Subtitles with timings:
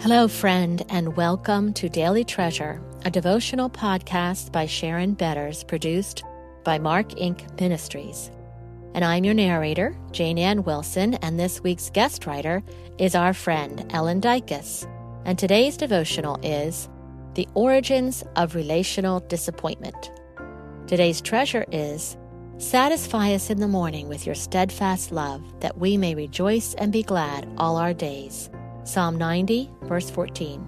[0.00, 6.24] Hello, friend, and welcome to Daily Treasure, a devotional podcast by Sharon Betters, produced
[6.64, 7.60] by Mark Inc.
[7.60, 8.30] Ministries.
[8.94, 12.62] And I'm your narrator, Jane Ann Wilson, and this week's guest writer
[12.96, 14.90] is our friend, Ellen Dykas.
[15.26, 16.88] And today's devotional is
[17.34, 20.12] The Origins of Relational Disappointment.
[20.86, 22.16] Today's treasure is
[22.56, 27.02] Satisfy us in the morning with your steadfast love, that we may rejoice and be
[27.02, 28.48] glad all our days.
[28.84, 30.66] Psalm 90, verse 14.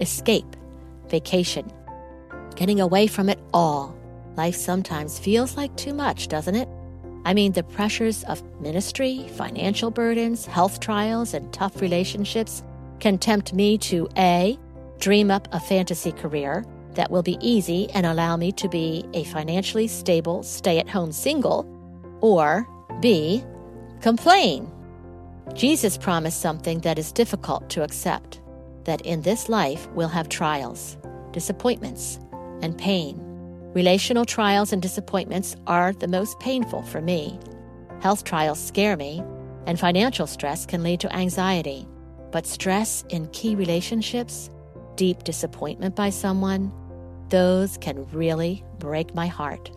[0.00, 0.56] Escape,
[1.08, 1.70] vacation,
[2.54, 3.96] getting away from it all.
[4.36, 6.68] Life sometimes feels like too much, doesn't it?
[7.24, 12.62] I mean, the pressures of ministry, financial burdens, health trials, and tough relationships
[12.98, 14.58] can tempt me to A,
[14.98, 16.64] dream up a fantasy career
[16.94, 21.12] that will be easy and allow me to be a financially stable, stay at home
[21.12, 21.66] single,
[22.20, 22.66] or
[23.00, 23.44] B,
[24.00, 24.70] complain
[25.54, 28.40] Jesus promised something that is difficult to accept
[28.84, 30.96] that in this life we'll have trials,
[31.32, 32.18] disappointments,
[32.62, 33.20] and pain.
[33.74, 37.38] Relational trials and disappointments are the most painful for me.
[38.00, 39.22] Health trials scare me,
[39.66, 41.86] and financial stress can lead to anxiety.
[42.30, 44.50] But stress in key relationships,
[44.96, 46.72] deep disappointment by someone,
[47.28, 49.70] those can really break my heart.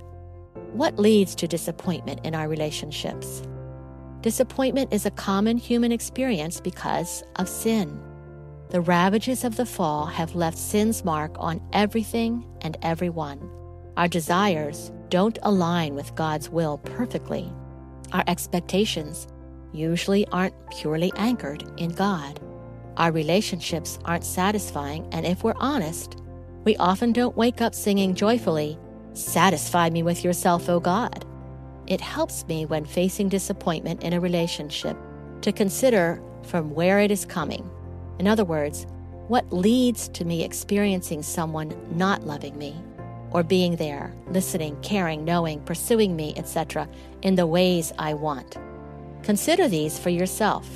[0.72, 3.44] What leads to disappointment in our relationships?
[4.26, 8.02] Disappointment is a common human experience because of sin.
[8.72, 13.48] The ravages of the fall have left sin's mark on everything and everyone.
[13.98, 17.53] Our desires don't align with God's will perfectly.
[18.14, 19.28] Our expectations
[19.72, 22.40] usually aren't purely anchored in God.
[22.98, 26.16] Our relationships aren't satisfying, and if we're honest,
[26.64, 28.80] we often don't wake up singing joyfully,
[29.16, 31.25] Satisfy me with yourself, O God.
[31.88, 34.97] It helps me when facing disappointment in a relationship
[35.41, 37.69] to consider from where it is coming.
[38.17, 38.88] In other words,
[39.28, 42.75] what leads to me experiencing someone not loving me
[43.31, 46.88] or being there, listening, caring, knowing, pursuing me, etc.,
[47.22, 48.57] in the ways I want.
[49.24, 50.68] Consider these for yourself.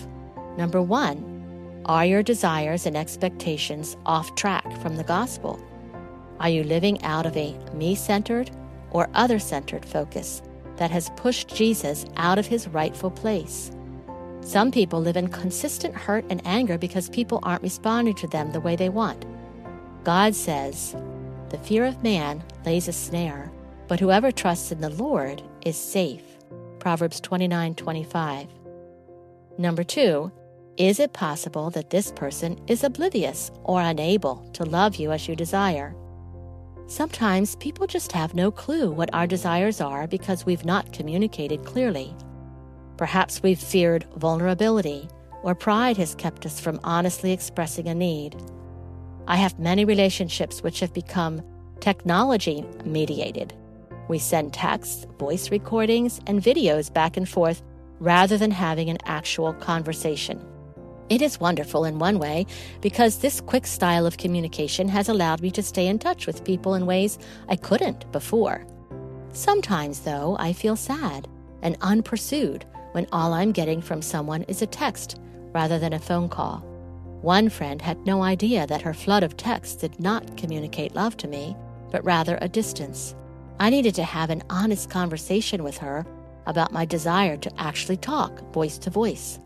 [0.58, 5.59] Number one, are your desires and expectations off track from the gospel?
[6.40, 8.52] Are you living out of a me centered
[8.92, 10.42] or other centered focus
[10.80, 13.70] that has pushed Jesus out of his rightful place.
[14.42, 18.62] Some people live in consistent hurt and anger because people aren't responding to them the
[18.62, 19.26] way they want.
[20.06, 20.96] God says,
[21.50, 23.52] The fear of man lays a snare,
[23.90, 26.24] but whoever trusts in the Lord is safe.
[26.80, 28.48] Proverbs 29 25.
[29.58, 30.32] Number two,
[30.78, 35.36] is it possible that this person is oblivious or unable to love you as you
[35.36, 35.94] desire?
[36.90, 42.16] Sometimes people just have no clue what our desires are because we've not communicated clearly.
[42.98, 45.08] Perhaps we've feared vulnerability,
[45.44, 48.36] or pride has kept us from honestly expressing a need.
[49.28, 51.44] I have many relationships which have become
[51.80, 53.54] technology mediated.
[54.08, 57.62] We send texts, voice recordings, and videos back and forth
[58.00, 60.44] rather than having an actual conversation.
[61.09, 62.46] It is wonderful in one way
[62.81, 66.75] because this quick style of communication has allowed me to stay in touch with people
[66.75, 68.66] in ways I couldn't before.
[69.34, 71.28] Sometimes, though, I feel sad
[71.64, 75.19] and unpursued when all I'm getting from someone is a text
[75.52, 76.59] rather than a phone call.
[77.22, 81.28] One friend had no idea that her flood of texts did not communicate love to
[81.28, 81.56] me,
[81.92, 83.16] but rather a distance.
[83.59, 86.06] I needed to have an honest conversation with her
[86.46, 89.40] about my desire to actually talk voice to voice.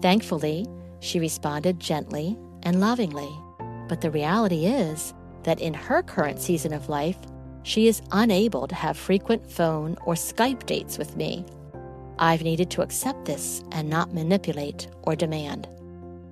[0.00, 0.66] Thankfully,
[1.02, 3.28] she responded gently and lovingly.
[3.88, 7.18] But the reality is that in her current season of life,
[7.64, 11.44] she is unable to have frequent phone or Skype dates with me.
[12.20, 15.68] I've needed to accept this and not manipulate or demand.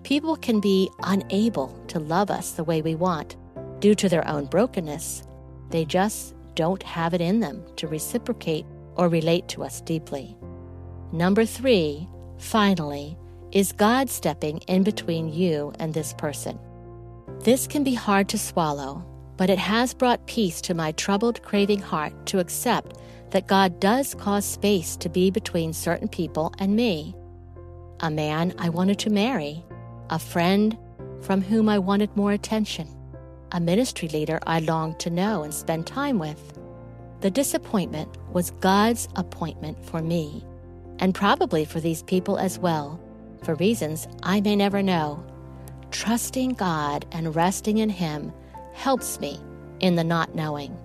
[0.05, 3.37] People can be unable to love us the way we want
[3.81, 5.25] due to their own brokenness.
[5.71, 10.37] They just don't have it in them to reciprocate or relate to us deeply.
[11.13, 12.09] Number three,
[12.39, 13.19] finally,
[13.53, 16.57] is God stepping in between you and this person?
[17.41, 19.05] This can be hard to swallow,
[19.37, 22.99] but it has brought peace to my troubled, craving heart to accept
[23.31, 27.15] that God does cause space to be between certain people and me.
[28.01, 29.65] A man I wanted to marry,
[30.11, 30.79] a friend
[31.21, 32.89] from whom I wanted more attention,
[33.51, 36.57] a ministry leader I longed to know and spend time with.
[37.21, 40.45] The disappointment was God's appointment for me,
[41.01, 43.01] and probably for these people as well
[43.43, 45.25] for reasons I may never know.
[45.91, 48.33] Trusting God and resting in Him
[48.73, 49.41] helps me
[49.81, 50.77] in the not knowing.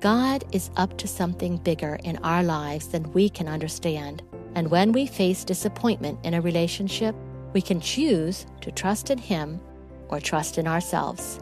[0.00, 4.22] God is up to something bigger in our lives than we can understand.
[4.54, 7.14] And when we face disappointment in a relationship,
[7.54, 9.60] We can choose to trust in Him
[10.08, 11.40] or trust in ourselves.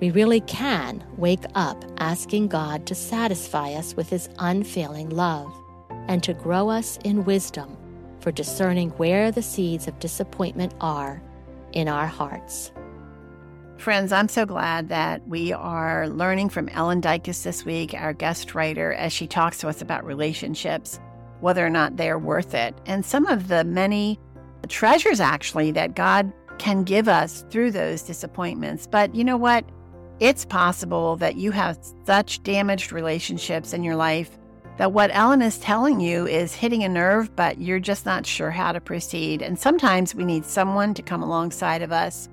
[0.00, 5.52] We really can wake up asking God to satisfy us with His unfailing love
[6.08, 7.76] and to grow us in wisdom
[8.24, 11.22] for discerning where the seeds of disappointment are
[11.74, 12.72] in our hearts.
[13.76, 18.54] Friends, I'm so glad that we are learning from Ellen Dykas this week, our guest
[18.54, 20.98] writer, as she talks to us about relationships,
[21.40, 24.18] whether or not they're worth it, and some of the many
[24.68, 28.86] treasures actually that God can give us through those disappointments.
[28.86, 29.66] But you know what?
[30.18, 34.38] It's possible that you have such damaged relationships in your life
[34.76, 38.50] that what Ellen is telling you is hitting a nerve, but you're just not sure
[38.50, 39.40] how to proceed.
[39.40, 42.28] And sometimes we need someone to come alongside of us,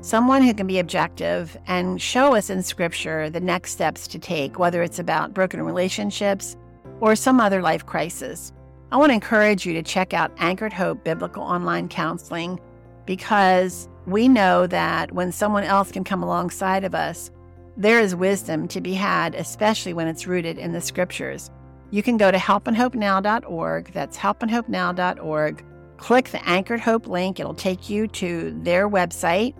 [0.00, 4.58] someone who can be objective and show us in scripture the next steps to take,
[4.58, 6.56] whether it's about broken relationships
[7.00, 8.52] or some other life crisis.
[8.90, 12.60] I want to encourage you to check out Anchored Hope Biblical Online Counseling
[13.06, 17.30] because we know that when someone else can come alongside of us,
[17.76, 21.50] there is wisdom to be had, especially when it's rooted in the scriptures.
[21.94, 23.92] You can go to helpandhopenow.org.
[23.92, 25.64] That's helpandhopenow.org.
[25.96, 29.54] Click the Anchored Hope link, it'll take you to their website.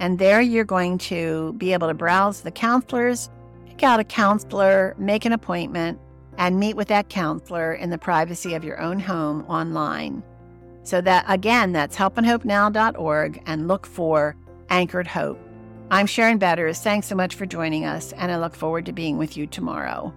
[0.00, 3.28] And there you're going to be able to browse the counselors,
[3.66, 6.00] pick out a counselor, make an appointment,
[6.38, 10.22] and meet with that counselor in the privacy of your own home online.
[10.84, 14.36] So that again, that's helpandhopenow.org and look for
[14.70, 15.38] Anchored Hope.
[15.90, 16.80] I'm Sharon Betters.
[16.80, 20.14] Thanks so much for joining us, and I look forward to being with you tomorrow.